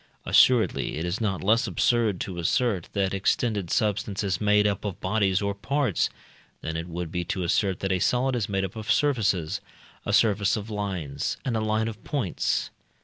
Assuredly 0.25 0.97
it 0.97 1.05
is 1.05 1.21
not 1.21 1.43
less 1.43 1.67
absurd 1.67 2.19
to 2.21 2.39
assert 2.39 2.89
that 2.93 3.13
extended 3.13 3.69
substance 3.69 4.23
is 4.23 4.41
made 4.41 4.65
up 4.65 4.83
of 4.83 4.99
bodies 4.99 5.43
or 5.43 5.53
parts, 5.53 6.09
than 6.61 6.75
it 6.75 6.87
would 6.87 7.11
be 7.11 7.23
to 7.25 7.43
assert 7.43 7.81
that 7.81 7.91
a 7.91 7.99
solid 7.99 8.35
is 8.35 8.49
made 8.49 8.65
up 8.65 8.75
of 8.75 8.91
surfaces, 8.91 9.61
a 10.03 10.11
surface 10.11 10.57
of 10.57 10.71
lines, 10.71 11.37
and 11.45 11.55
a 11.55 11.61
line 11.61 11.87
of 11.87 12.03
points. 12.03 12.71